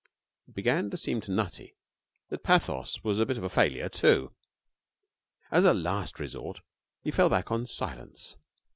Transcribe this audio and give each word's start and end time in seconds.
It 0.47 0.55
began 0.55 0.89
to 0.89 0.97
seem 0.97 1.21
to 1.21 1.31
Nutty 1.31 1.75
that 2.29 2.41
pathos 2.41 3.03
was 3.03 3.19
a 3.19 3.25
bit 3.27 3.37
of 3.37 3.43
a 3.43 3.49
failure 3.51 3.87
too. 3.87 4.33
As 5.51 5.63
a 5.63 5.75
last 5.75 6.19
resort 6.19 6.61
he 7.03 7.11
fell 7.11 7.29
back 7.29 7.51
on 7.51 7.67
silence. 7.67 8.35